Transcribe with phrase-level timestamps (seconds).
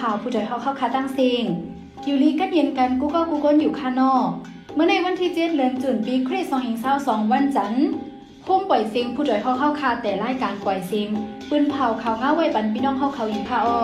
[0.00, 1.44] ข่าวผู้จอยเฮาเข้าคาตั้งเสียง
[2.04, 4.28] อยู่ลีกัดเย็นกันกูก็กูก้นอยู่คานอก
[4.74, 6.50] เมื่อในวันที่เจ็ดเดือนจุนปีคริสต์
[6.90, 7.88] 2522วันจันทร์
[8.46, 11.08] พุ่มปล่อยเสียงผู้จ่อยเฮาเข้าคาแต่รายการปล่อยเสียง
[11.48, 13.80] ปืนเผาข่าวง้าไว้ปันพี่น้องเฮาเขายู่ค่ะอ้อ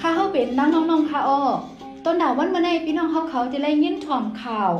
[0.00, 1.40] ข้าเฮาเป็นน้องน้องๆค่ะอ้อ
[2.04, 4.72] ต้นดาววันเมื่อในพี่น้องเฮาเขาจะไล่ยินถ่อมข่าว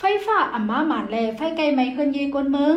[0.00, 2.76] ไฟฟ้าอัมมาหมานแลไฟไกลไม่เคลื่อนยีกวนเมือง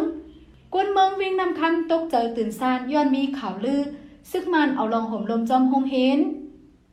[0.74, 3.82] กวนเมืองวิ่งนำคันตกเจอตื่นซานย้อนมีข่าวลือ
[4.32, 6.20] ซึกมันเอาลองห่มลมจอมหงเห็น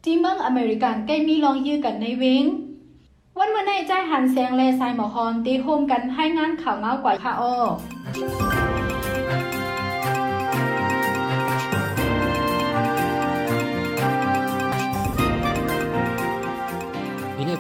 [0.05, 2.45] ที่เมืองอเมริกันใกล้มีลองยื้อกันในเวง
[3.39, 7.55] วันวันในใจหันแสงแลสายหมอฮอนตีโฮมกันให้งานข่าวเงากว่าค่ะอ้อ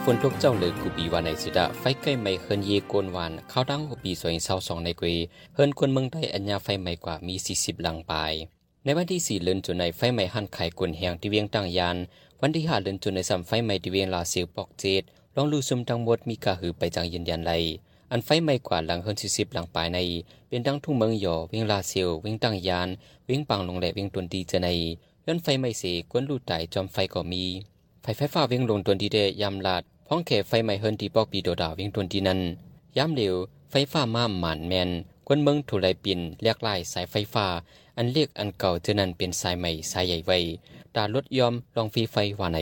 [0.07, 5.15] วินัยฝนตกเจ้าเหลือกูปีวานในสิดาไฟใกล้ไม่เฮินเยโกนวานเข้าดังหัวปีสวยเศร้าสองในกวี
[5.55, 8.33] เฮินคนเมืองได้อัญญาไฟใหม่กว่ามีสี่สิบหลังปลาย
[8.85, 11.97] ในวันที่สี่เลือนจุนในไฟใหม่หันไข่กวนแหงที่เวียงตั้งยาน
[12.41, 15.03] วันที่ห้าเลือนจุนในสัมไฟใหม่ที่เวียงลาเซียวปอกเจด
[15.35, 17.53] ลองลูซุมทั้งหมดมีกาหือไปจังยืนยันไล
[18.11, 19.99] อันไฟใหม่กว่าหลังเฮินสี่สิบหลังปลายใน
[20.49, 22.89] เป็นดังทุ่งเมืองหยอเวียงลาเซียวเวียงตั้งยาน
[23.27, 24.69] เวียงปังลงและเวียงตวนดีเจใน
[25.27, 27.45] ย้อนไฟใหม่เสกวนลูดไตจอมไฟก็มี
[28.03, 32.41] ไฟไฟฟ้าเวียงลงตวนดีเดยำลาด พ้องแขไฟไหม้เฮินที่ปอกปีโดดาวิ่งตวนที่นั้น
[32.97, 33.35] ย้ำเร็ว
[33.71, 34.91] ไฟฟ้ามาหมานแมน
[35.27, 37.47] กวนเมืองถูไลปินเรียกลายสายไฟฟ้า
[37.97, 40.39] อันเรียกอันเก่าเท่านั้นเป็นสายใหม่สายใหญ่ไว้
[40.95, 42.59] ตาลดยอมลองฟีไฟว่าไหน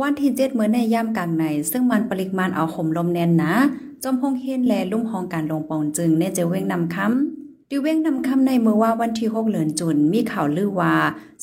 [0.00, 3.54] วันที่เจ็ดเมื่อในย่ำกลางใน ซึ่งมันปริมาณเอาห่มลมแน่นนะ
[4.02, 10.94] จอมพงเฮนแลลุ่มหองการลงปองจึงเนเจเว้งนำคำดิเว้งนำคำในเมื่อว่าวันที่หกเหลือนจุนมีข่าวลือว่า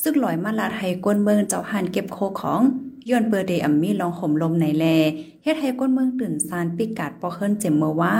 [0.02, 2.62] ซึ่งลอยมาลาไทยกวนเมืองเจ้าหันเก็บโคของ
[3.10, 4.86] ย้อนเปอร์เดอัมมี่ลองห่มลมในแล
[5.44, 8.16] เฮ็ดให้ก้นเมืองตื่นซานปิกาดปอเฮิรนเจ็มเมื่อว่า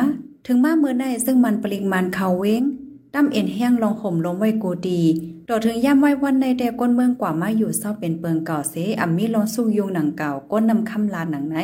[0.46, 2.64] ถึงมาเมื่อได้ซึ่งมันปริมาณเขาเว้ง
[3.14, 5.02] ตั้มเอ็นแห้งลองห่มลมไว้กูดี
[5.50, 11.58] ต่อถึงย่ำไว้วันในแต่ก้นเมืองกว่ามาอยู่เศร้าเป็นเปิงเก่าเสอัมมี่ลองสู้ยุงหนังเก่าก้นนำคำลาหนังไหน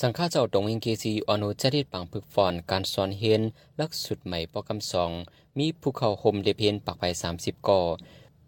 [0.00, 3.42] สังฆาเจ้าตรงอิงเกซีอนุจริตปังพึกฟอนการสอนเฮียน
[3.80, 5.10] ลักสุดใหม่ปอกำสอง
[5.58, 7.04] มีภูเขาห่มเดเพนปักไป
[7.36, 7.80] 30ก่อ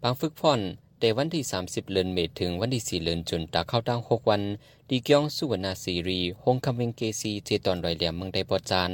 [0.01, 0.59] ปังฝึกฟอน
[1.03, 4.41] แต่วันที่ 30เลือนเมษถึงวันที่ 4เลือนจุนตาเข้าตั้ง6วัน
[4.89, 8.91] ดีเกียงสุวรรณซีรีฮงคำเวงเกซีเจตอนรอยเหลี่ยมเมืองไดปอจาน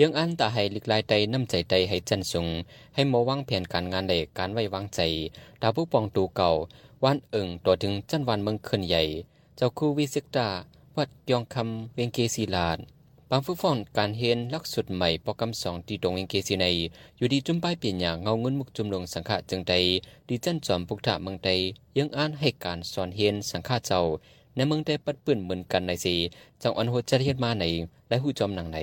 [0.00, 2.46] ยังอันตาให้ลิกลายใจน้ำใจใจให้จันสุง
[2.94, 5.00] ให้มอวางแผนการงานใดการไว้วางใจ
[5.62, 6.50] ดาวผู้ปองตูเก่า
[7.04, 9.02] วันเอิงตัวถึงจันวันเมืองขึ้นใหญ่
[9.56, 10.48] เจ้าคู่วิสิกตา
[10.96, 16.66] วัดยองคำเวงเกซีลาดางผู้ฟ้อนการเห็นลักสุดใหม่ปอกำสองที่ตรงเวงเกซีใน
[17.16, 19.74] อยู่ดีจุ่มป้ายเปลี่ยนอย่างเงาเงินมุกจุ่มลงสังฆะจึงใด
[20.28, 21.50] ดีจันจอมปุกถะเมืองใด
[21.98, 24.00] ยังอ่านให้การสอนเห็นสังฆะเจ้า
[24.54, 26.14] ในเมืองใดปัดปื้นเหมือนกันในสี
[26.62, 27.64] จังอันโหดจะเฮ็ดมาใน
[28.08, 28.78] และหูจอมหนังใน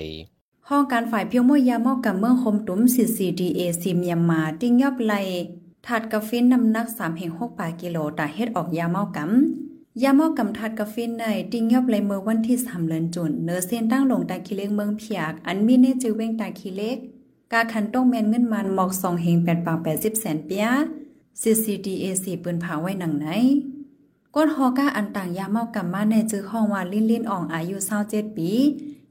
[0.68, 5.14] ห้องการฝ่ายเพียวมวยยามอกกับเมืองคมตุ้ม CCDA ซีมยมาติ้งยอบไล
[5.86, 9.61] ถาดกาฟินน้ำหนัก3แห่ง6ปากิโลตาเฮ็ดออกยาเมอกำ
[10.00, 16.96] ยามอกำถาดกาฟินในติงยอบไลเมื่อวันที่3เดือนจุนเนื้อเส้นตั้งลงตาคิเล็กเมืองเพียก อันมีเนจือเว้งตาคิเล็ก
[17.52, 20.66] กาคันต้องแมนเงินมันหมอก2เฮง8ปดปาก80แสนเปีย
[21.40, 23.26] CCDA 4ปืนผาไว้หนังไหน
[24.34, 27.76] ก้นฮอก้าอันต่างยาเมากำมาในจื้อห้องว่าลิ้นลิ้นอ่องอายุ
[28.06, 28.50] 27ปี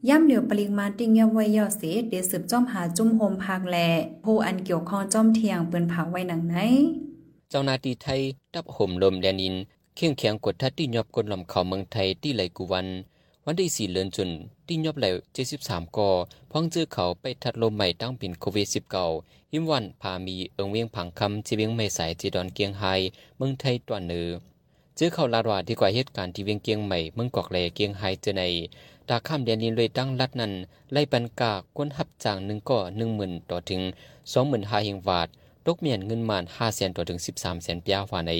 [0.08, 3.78] ย่ำเหลียวปริมาณติงยาไว้ยอเสเดสืบจ้อมหาจุ่มโฮมภาคแล
[4.24, 6.56] ผู้อันเกี่ยวข้องจ้อมเทียงปืนเผาไว้หนังไหน
[7.50, 8.22] เจ้านาที่ไทย
[8.54, 9.56] ดับห่มลมแดนิน
[9.96, 12.88] เคียงเคียงกดทัดที่ยอบกดลำเขาเมืองไทยที่ไหลกุวัน
[13.46, 14.30] วันที่สี่เลือนจุน
[14.68, 16.10] ที่ยอบไหลเจ็ดสิบสามกอ
[16.52, 19.06] พ้องเจอเขาไปทัดลมใหม่ตั้งป็นโควิดสิบเก้า
[19.52, 22.84] หิมวันพามีเอิงเวียงผังคำจีเวียงไม่สายจีดอนเกียงไฮ
[23.38, 24.28] เมืองไทยตัวเหนือ
[24.96, 28.44] เจอเขาลาดว่าที่กว่าเหตุการณ์ที่เวียงเกียงใหม่เมืองกอกแหลเกียงไฮเจอใน
[29.10, 30.52] ตาข้ามเดียนินเลยตั้งรัดนั้น
[30.94, 33.82] ไล่ปันกากวนหับจางหนึ่งก่อหนึ่งหมื่นต่อถึง
[34.32, 35.28] สองหมื่นห้าเฮงวาท
[35.66, 38.34] ตกเมียนเงินมานห้าแสนต่อถึงสิบสามแสนปียาหวาใน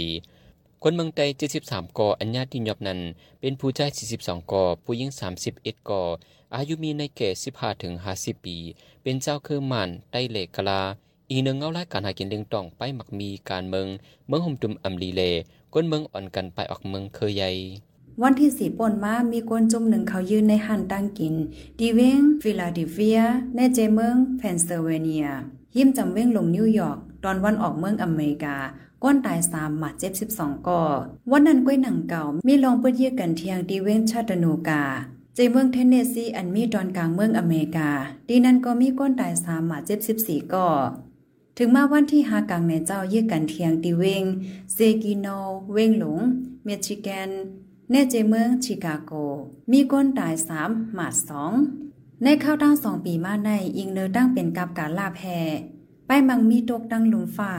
[0.84, 1.26] คนเมืองไต้
[1.62, 3.00] 73กออัญญาติยอบนั้น
[3.42, 3.90] เป็นผู้ชาย
[4.20, 5.10] 42กอผู้หญิง
[5.50, 6.04] 31กอ
[6.56, 8.58] อายุมีในแก่15ถึง50ปี
[9.04, 10.82] เป็นเจ้าคือมานไต้เหลกกลา
[11.30, 13.88] อีกหนึ่งเงาไล่การหากินเลี้ยงต้องไปหมักมีการเมือง
[14.28, 15.22] เมืองห่มตุมอำลีเล
[15.74, 17.50] ก้นเมืองอ่อนกันไปออกเมืองเคยใหญ่
[18.22, 21.36] วันที่สี่ป่นมา มีกวนจุ่มหนึ่งเขายืนในหันตั้งกิน
[21.80, 23.20] ดีเวงฟิลาเดลเฟีย
[23.56, 25.28] ในเจเมืองเพนซิลเวเนีย
[25.76, 28.56] ยิ้มจำเว้งลงนิวยอร์ก ตอนวันออกเมืองอเมริกา
[29.04, 30.82] ก้นตายสามหมาดเจ็บสิบสองก่อ
[31.32, 34.84] วันนั้นก้วยหนังเก่ามีลองเปื้อเยี่ยกันเทียงดีเว้งชาตนูกา
[35.36, 37.90] เจเมืองเทนเนสซีอันมีตอนกลางเมืองอเมริกา
[38.30, 40.70] ดีนั้นก็มีก้นตายสามหมาดเจ็บสิบสี่ก่อ
[41.58, 44.24] ถึงมาวันที่หากลางในเจ้าเยี่ยกันเทียงดีเวง
[44.74, 45.28] เซกิโน
[45.74, 46.20] เวงหลง
[46.64, 47.30] เมชิแกน
[47.92, 49.12] แน่เจเมืองชิคาโก
[49.72, 51.54] มีก้นตายสามหมาดสอง
[52.24, 55.22] ในข้าวตั้งสองปีมาในอิงเนอตั้งเป็นกับการลาแพ
[56.10, 57.54] ป้ายมังมีตกดังหลุมฝ่า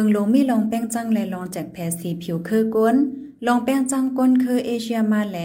[0.00, 2.96] ปิงลงมีลองแป้งจังและลองแจกแพสีผิวคือก้น
[3.46, 5.38] ลองแป้งจังก้นคือเอเชียมาแล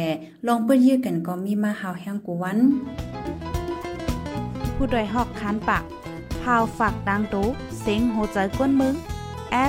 [0.47, 2.59] ลองเปิ้นยื้อกันก็มีมาหาวแห้งกูวัน
[4.75, 5.83] ผู้ดยหอกคันปาก
[6.41, 7.47] พาวฝากดังตู้
[7.81, 8.95] เซ็งโหใจกวนมึง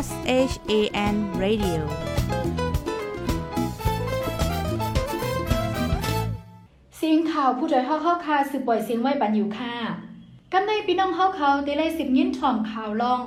[0.05, 0.07] S
[0.51, 0.73] H A
[1.13, 1.81] N Radio
[6.97, 9.75] เสียงข่าวผู้ใจเฮาเข้าคาสืบบ่อยเสียงไว้ปันอยู่ค่ะ
[10.53, 13.23] กันในพี่น้องเฮาเขาได้ไล่สิบยินถ่อมข่าวลอง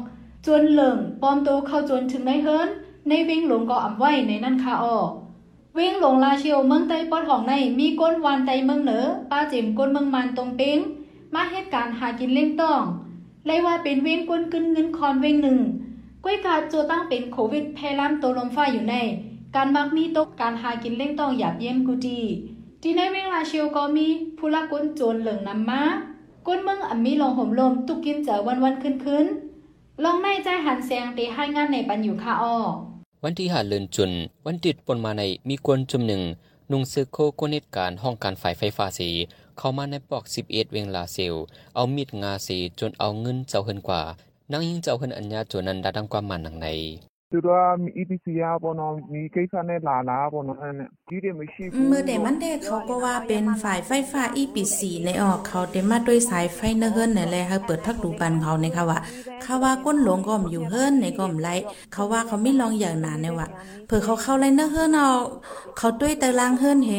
[0.48, 2.70] จวนเหลิงปลอมตัวเข้าจนถึงในเฮิรน
[3.10, 4.98] ในเวงหลงก็อำไว้ในนั่นค่ะอ้อ
[5.76, 10.80] เวงหลงลาเชียวเมืองใต้ปอดของในมีก้นวานไตเมืองเหนือป้าเจิมก้นเมืองมันตรงเป้ง
[11.34, 12.82] มาเหตุการณ์หากินเล่งต้อง
[13.46, 15.60] ไล่ว่าเป็นเวงก้นกึนเงินคอนเวงหนึ่ง
[16.24, 18.96] ก้วยกาดโจตั้งเป็นโควิดแพร่ล้ำตัวลมฟ้าอยู่ใน
[19.56, 22.20] การมักมีตกการหากินเล่งต้องหยาบเยี่ยมกูจี
[22.82, 24.08] ที่ในเวงลาเชียวก็มี
[24.38, 25.84] ผู้ละก้นโจรเหลืองนำมา
[26.48, 29.26] ก้นเมืองอ่ำมีลองห่มลมตุกกินเจอวันวันขึ้นขึ้น
[30.04, 32.58] ลองในใจหันเสียงตีให้งานในปันอยู่ค่ะอ้อ
[33.24, 34.12] วันที่หาเลินจุน
[34.46, 36.22] วันติดปนมาในมีกวนจุมหนึ่ง
[36.72, 39.10] นุงซึกโคโกเนตการห้องการฝ่ายไฟฟ้าสี
[39.58, 41.36] เข้ามาในปอก 11 เวงลาเซล
[41.76, 44.02] เอามีดงาสีจนเอาเงินเจ้าเฮินกว่า
[44.52, 46.68] นางยิงเจ้าเฮินอัญญาจนนันดาดังความมันหนังใน
[47.33, 47.65] သူတို့က
[48.01, 58.99] EPC ရပေါ့နော်ဒီကိစ္စနဲ့လာလာပေါ့နော်အဲ့နဲ့ကြီးတယ်မရှိဘူး เมื่อแต่มันได้เขาก็ว่าเป็นฝ่ายไฟฟ้า EPC ในออกเขาเต็มาด้วยสายไฟเนเฮิรนนี่นแหละให้เปิดพักดูบันเขาในค่ะว่า
[59.43, 61.55] เขาว่าก้นหลวงก็มอยู่เฮิรนในก็มไล่
[61.93, 63.49] เขาว่าเขาไม่ลองอย่างนานในว่า
[63.87, 65.09] เผื่อเขาเข้าไล่เนเฮิรนเอา
[65.79, 66.93] เขาด้วยตารางเฮิรนเฮ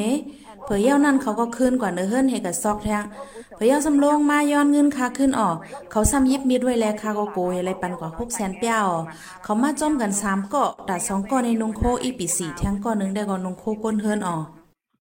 [0.68, 3.04] เผื่อเย้านั่นเขาก็คืนกว่าเนื้อเฮิรนเฮกับซอกแทง
[3.54, 5.56] เผื่อเย้าสำโรงมาย้อนเงินคาขึ้นออก
[5.90, 8.88] เขาซ้ำยิบมีดไว้แลค่าก็โกยอะไรปันกว่า6แสนเปี้ยว
[9.44, 14.42] เขามาจอมกันสามเกาะแต่สองเกาะในนงโค EPC แทงเกาะหนึ่งได้ก็นนงโคก้นเฮิรนออก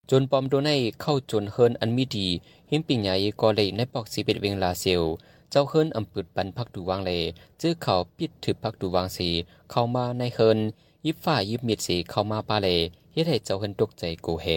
[0.09, 0.71] จนปอมโดใน
[1.01, 2.27] เข้าจนเฮิรนอันมีดี
[2.71, 5.03] หิมปิงใหญ่ก็เลยในปอกสิ11เวงลาเซล
[5.51, 7.21] เจ้าเฮินอำปึดปันพักดูวางเลย
[7.61, 9.29] จื้อเขาปิดถึกพักดูวางสี
[9.71, 10.59] เข้ามาในเฮิน
[11.05, 12.79] ยิบฝ่ายิบมีดสีเข้ามาปาเลย
[13.13, 14.47] เฮ็ดให้เจ้าเฮินตกใจโกเฮ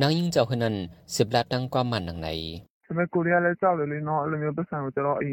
[0.00, 0.74] นางยิ่งเจ้าคนนั้น
[1.16, 2.28] สิบลัดดังความมันหนังไหน
[2.86, 5.32] ทำไมกูเรียกแล้วเจ้าเลยเลยเนาะเลยมีประสานจะรออี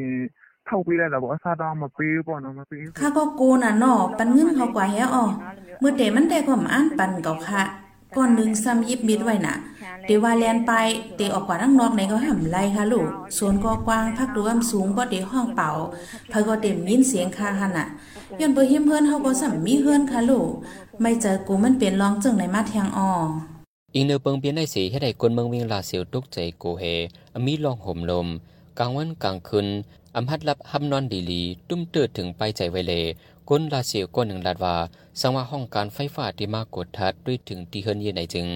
[0.66, 5.26] เท่ากูได้แต่บอกว่าซาดางมาปีป่อนมาปีข้าก็โกน่ะเนาะปันเงินเขากว่าแฮออ
[5.80, 7.64] เมื่อเตมันได้ความอ่านปันเก่าค่ะ
[8.18, 9.56] ก่อนหนึ่งซ้ำยิบมิดไว้น่ะ
[10.06, 10.72] เตว่าแลนไป
[11.16, 13.08] เตออกกว่าทั้งนอกในก็ห่ำไรค่ะลูก
[13.38, 15.70] สวนก็กว้างพักดูอำสูงก็เตห้องเป่า
[16.32, 17.88] พะก็เต็มยินเสียงคาหันน่ะ
[18.40, 20.50] ย้อนบ่หิมเพิ่นเขาก็ซ้ํมีเฮือนค่ะลูก
[21.02, 23.12] ไม่เจอกูมันเปลี่ยนร้องจึงในมาแทงออ
[23.96, 26.84] อีเนอเปิงเปียนได้สีให้ได้คนเมืองเวียงลาเซียวตกใจโกเฮ
[27.34, 28.28] อมีลองห่มลม
[28.80, 29.68] กลางวันกลางคืน
[30.16, 32.94] อำพัดรับฮับนอนดีลี ตุ้มเตือถึงไปใจไวเล
[33.50, 34.76] ก้นลาเซียวก้นหนึ่งลาดว่า
[35.20, 38.48] สังว่าห้องการไฟฟ้าที่มากดทัดด้วยถึงตีเฮินเย็นไหนจึง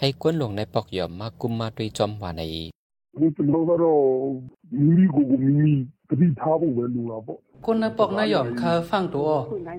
[0.00, 2.42] ให้ก้นลงในปอกหย่อมมากุมมาด้วยจอมวาใน
[3.19, 3.99] ဒီကျွန်တော်ကတော့
[4.85, 5.71] မိမိကိုယ်ကိုမိမိ
[6.09, 9.29] တတိထားဖို့ပဲလိုတာပေါ့ คนนปอกนายอมคาฟังตัว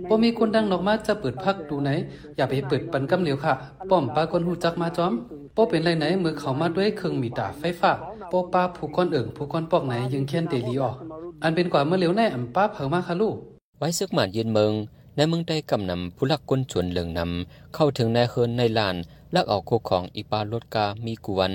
[0.08, 1.90] บ่มีคนดังนอกมาจะเปิดพักดูไหน
[2.36, 3.54] อย่าไปเปิดปันกำเหลียวค่ะ
[3.90, 5.12] ป้อมปาคนหูจักมาจอม
[5.56, 7.92] ป้เป็นไรไหนเมื่อเขามาด้วยเครื่องมีดาไฟฟ้า
[8.32, 10.96] ป้ป้าผู้ก้อนเอิ่งผู้ก้อนปอกไหนยังเขียนเตลีออก
[11.42, 13.36] อันเป็นกว่าเมื่อเหลียวในอ่ำป้าเผามาค่ะลูก
[13.78, 14.72] ไว้ซึกหมานเย็นเมือง
[15.16, 18.96] ในเมืองได้กำนำผู้ลักก้นชวนเหลืองนำ เข้าถึงในเฮินในลาน
[19.34, 21.52] ลักเอาโคของอีปาลดกามีกวน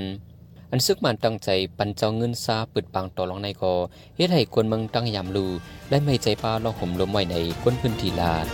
[0.71, 3.75] อันซึกมันตั้งใจปันเจ้าเงินซาปึดปังต่อรองในกอ
[4.17, 5.47] เฮ็ดให้คนเมืองตั้งยามลู
[5.91, 8.47] และไม่ใจปลาลองห่มลมไว้ในก้นพื้นที่ลาด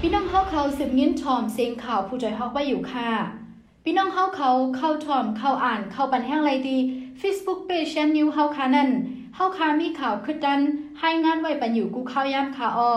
[0.00, 3.10] พี่น้องเฮาเขาสืบยินถ่อมเสียงข่าวผู้ใจเฮาไว้อยู่ค่ะ
[3.84, 6.78] พี่น้องเฮาเขาเข้าถ่อมเข้าอ่านเข้าปันแห้งไรดี
[7.20, 8.90] Facebook Page ชันนิวเฮาคานั่น
[9.34, 10.60] เฮาคามีข่าวขึ้นดัน
[11.00, 12.92] ให้งานไว้ปันอยู่กูเข้าย่ำค่ะอ้อ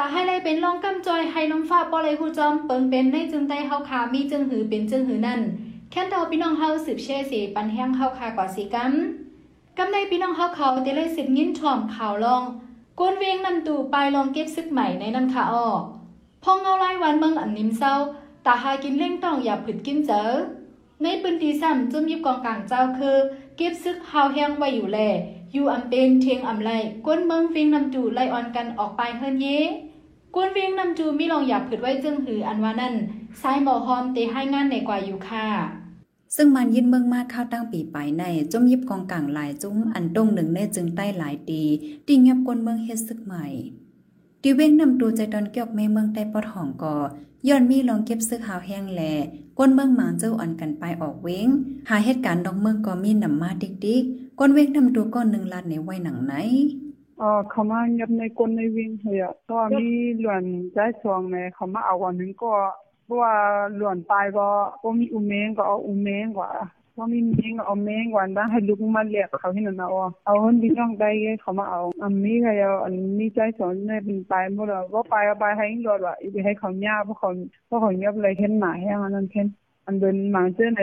[0.00, 5.40] แต่ให้ไรเป็นลองกำจอยให้ลมฟ้าปอเลยหูจอมเปิงเป็นในจึงได้เฮาคามีจึงหือเป็นจึงหือนั่น
[5.90, 12.42] แค่นเดาพี่น้องเฮาสืบเชื่อสีปันแห้งเฮาคากว่าสีกำกำในพี่น้องเฮาเขาเตเลยสืบยิ้นถ่อมข่าวลอง
[12.98, 15.66] กวนเวียงนำตู่ปลายลองเก็บซึกใหม่ในนั่นค่ะอ้อ
[16.42, 17.94] พองเงาไล่วันเมืองอันนิมเศร้า
[18.46, 20.30] ตาหากินเล่งต้องอย่าผึดกินเจอ
[21.02, 23.16] ในปืนตีซ้ำจุ่มยิบกองกลางเจ้าคือ
[23.56, 25.00] เก็บซึกหาวแห้งไว้อยู่แล
[25.52, 26.70] อยู่อำเป็นเทียงอำไล
[27.06, 29.46] กวนเมืองเวียงนำจูไลออนกันออกไปเฮินเย
[30.34, 32.94] กวนเวียงนำจูมีลองอย่าผึดไว้จึงหืออันว่านั่น
[33.42, 35.46] สายหมอฮอมเตให้งานในกว่าอยู่ค่ะ
[36.36, 41.62] ซึ่งมันยินเมืองมาข้าวตั้งปีไปในจมยิบกองกลางหลายจุ้มอันตรงหนึ่งในจึงใต้หลายตี
[42.06, 43.46] ตีเงียบกวนเมืองเฮ็ดซึกใหม่
[44.42, 46.96] ตีเว้งนำตูใจตอนเกี่ยวแม่เมืองใต้ปอดห้องก่อ
[47.48, 49.02] ย้อนมีลองเก็บซึกหาวแห้งแล
[49.58, 51.48] กวนเมืองหมางเจ้าอ่อนกันไปออกเว้ง
[51.88, 54.04] หาเหตุการณ์ดอกเมืองก็มีนำมาดิกดิก
[54.38, 56.34] กวนเว้งนำตูก้อนหนึ่งลาดในไว้หนังไหน
[57.20, 59.86] เอ่าเขามายับในกลในวิ่งเฮียก็มี
[60.20, 62.52] หลวนใจสวงในเขามาเอาวันนึงก็
[63.04, 63.34] เพราะว่า
[63.76, 64.48] หลวนปลายก็
[64.82, 66.50] ก็มีอุเมงก็เอาอุเมงกว่า
[66.96, 69.84] ว่ามีเมงก็เอาเมงกว่าได้ให้ลุกมาเรียกเขาที่นั่นเอ
[70.26, 71.10] เอาเงินพี่น้องได้
[71.40, 77.28] เขามาเอาอันนี้ก็เอาอันนี้ใจสอนในเป็นปลายหมดแล้วว่าปลายเอาปให้รอดว่าอีให้เขาย่าเพราะเขา
[77.66, 79.46] เพราะเขายับเลยเห็นหมายให้มันนั่นเห็น
[79.86, 80.82] อันเดินมาเจอใน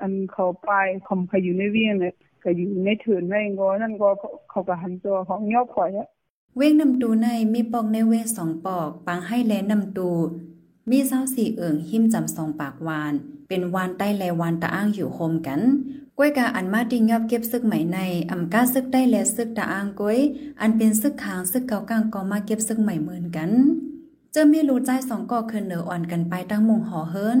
[0.00, 4.08] อันเขาไปลายคมเขาอยู่ในเวียงเนี่ย ก็อยู่ในถืนไว้ก็นั่นก็
[4.50, 5.90] เขาก็หันตัวของยอบข่อย
[6.56, 10.10] เว้งนำตูในมีปอกในเว้งสองปอกปังให้แลนำตู
[10.90, 13.12] มีเศร้าสี่เอิงหิมจำสองปากวาน
[13.48, 15.60] เป็นวานใต้แลวานตะอ้างอยู่โฮมกัน
[16.18, 17.98] ก้วยกาอันมาติงยอบเก็บซึกใหม่ใน
[18.30, 20.18] อำกาซึกได้แลซึกตะอ้างก้วย
[20.60, 23.50] อันเป็นซึกขางซึกเก่ากลางก็มาเก็บซึกใหม่เหมือนกัน
[24.32, 27.38] เจอมีรู้ใจสองก่อคืนเหนืออ่อนกันไปตั้งมุงหอเฮิรน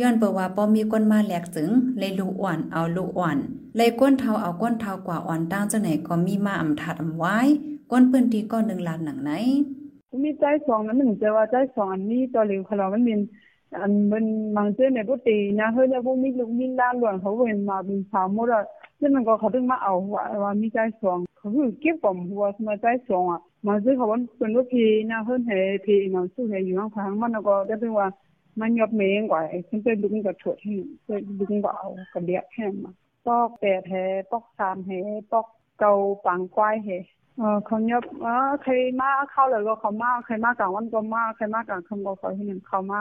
[0.00, 3.36] ย้อนเปว่าป้อมีก้นมาแหลกจึงเลยลูกอ่อนเอาลูกอ่อน
[3.76, 7.36] เลยก้นเทาเอาก้นเทากว่าอ่อนตั้งจังไหนก็มีมาอำถัดอำไว้
[7.90, 9.30] ก้นปืนตีก็หนึ่งล้านหนังไหน
[10.24, 13.20] มีใจสองนั้นหนึ่งจะว่าใจสองอันนี้ตัวเหลวขาเรามันเป็น
[13.80, 14.24] อันมัน
[14.56, 18.62] บางเจ้าในปกตินะเฮ้ยแล้วพวกมีลูกมีล้านหลวนเขาเห็นมาเป็นสาวหมดอะ
[19.00, 25.50] ซึ่งมันก็เขาถึงมาเอาว่าว่ามีใจสองเขาคือเก็บกล่อมหัวมาใจสองอะมาซื้อเขาว่าเป็นรถพีนะเฮ้ยเฮ
[25.86, 28.06] พีน้องสู้เฮอยู่ข้างทางมันก็ได้เป็นว่า
[28.60, 30.74] มันยอบเมงกว่าฉันไปดึงกับถดให้
[31.04, 31.10] ไป
[31.40, 32.92] ดึงบ่เอากระเดียแห้งมา
[33.26, 33.94] ปอกแปดแฮ
[34.30, 34.90] ปอกสามแฮ
[35.32, 35.46] ปอก
[35.78, 35.92] เกา
[36.24, 36.88] ปังควายแฮ
[37.38, 43.00] เออเขาเงียบเออใครมาเข้าเลยก็เขามาใครมากลางวันก็มาใครมากลางคืนก็เขาที่นั่นเขามา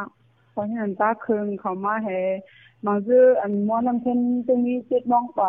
[0.51, 2.19] เขาที่นั่นตาคืนเขามาแห่
[2.85, 5.41] บางซื่ออันม้วนน้ำเช่นตรงนี้เจ็ดมองไป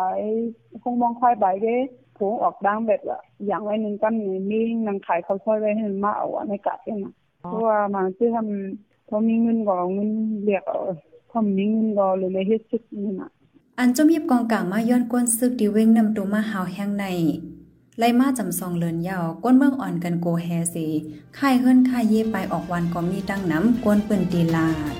[0.83, 1.77] คงมองควายใบเด้
[2.17, 10.09] ผงออกดังแบบละอย่างไว้หนึ่งกันนี่มีนางขายเขาช่วยไว้ให้มันมาเอาในกะเองนะเพราะว่าบางซื่อทำ พอมีเงินก็เงิน
[10.45, 10.79] เรียกเอา
[11.29, 13.29] พอมีเงินก็เลยเลยเฮ็ดซึกนี่นะ
[13.79, 17.05] อันจมยิบกองกลางมาย้อนก้นซึกดีเว้งนำตูมาหาวแห้งใน
[17.99, 20.87] ไล่มาจำซองเลินยาวก้นเมืองอ่อนกันโกแฮสี
[21.37, 24.95] ค่ายเฮิรนค่ายเย่ไปออกวันก็มีตั้งน้ำก้นปืนตีลาด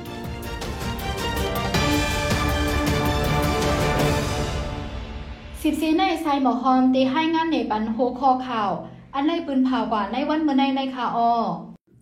[5.62, 8.70] สิบสีในไซหมอฮอมตีให้งานในบันโฮคอข่าว
[9.14, 11.32] อันในปืนเผากว่าในวันเมื่อในในคาออ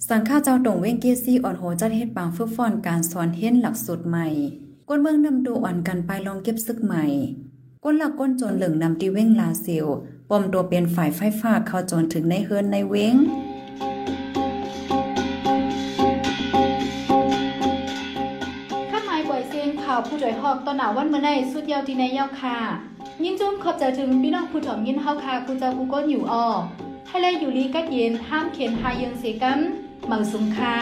[0.05, 4.27] สังฆาเจ้าตรงเว้งเกซี่อ่อนโหจัดเฮ็ดปางฝึกฟ้อนการสอนเฮ็นหลักสูตรใหม่
[4.89, 7.05] ก้นเมืองนำดูอ่อนกันไปลองเก็บซึกใหม่
[7.83, 9.87] ก้นหลักก้นโจนเหลืองนำตีเว้งลาเซียว
[10.29, 13.15] ปอมตัวเป็นฝ่ายไฟฟ้าเข้าโจนถึงในเฮิรนในเว้ง
[18.89, 22.57] ข้าหมายปล่อยเสียงข่าวผู้จ่อยหอกตอนหนาวันเมื่อในสุดยาวที่ในยาวค่ะ
[23.23, 26.47] ยินจุ้มขอบใจถึงพี่น้องผู้ถ่อมยินเฮาค่ะกูเจ้ากูก้นอยู่ออ
[27.07, 29.61] ให้แลอยู่ลีกัดเย็นห้ามเขียนหายังเสกัม
[30.07, 30.77] เหมาสุงค่ะ